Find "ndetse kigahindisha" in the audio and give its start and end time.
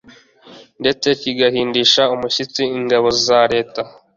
0.81-2.03